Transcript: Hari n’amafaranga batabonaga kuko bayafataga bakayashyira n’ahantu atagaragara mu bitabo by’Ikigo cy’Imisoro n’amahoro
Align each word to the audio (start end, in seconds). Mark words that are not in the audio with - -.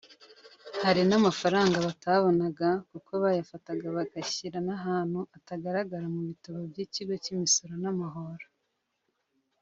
Hari 0.83 1.01
n’amafaranga 1.09 1.77
batabonaga 1.87 2.69
kuko 2.91 3.11
bayafataga 3.23 3.87
bakayashyira 3.97 4.57
n’ahantu 4.67 5.19
atagaragara 5.37 6.05
mu 6.15 6.21
bitabo 6.29 6.59
by’Ikigo 6.71 7.13
cy’Imisoro 7.23 7.73
n’amahoro 7.83 8.45